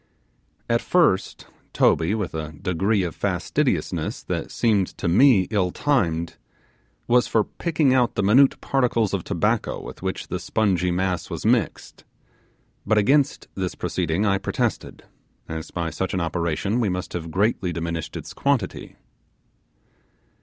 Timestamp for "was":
7.07-7.27, 11.29-11.45